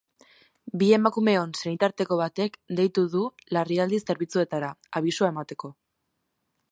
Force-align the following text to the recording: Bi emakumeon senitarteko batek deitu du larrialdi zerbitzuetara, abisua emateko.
Bi 0.83 0.87
emakumeon 0.95 1.51
senitarteko 1.59 2.17
batek 2.21 2.57
deitu 2.81 3.05
du 3.17 3.21
larrialdi 3.57 4.01
zerbitzuetara, 4.07 4.73
abisua 5.01 5.33
emateko. 5.35 5.73